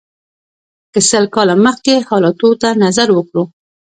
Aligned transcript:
که 0.93 0.99
سل 1.09 1.25
کاله 1.35 1.55
مخکې 1.65 1.93
حالاتو 2.09 2.49
ته 2.61 2.69
نظر 2.83 3.07
وکړو. 3.13 3.43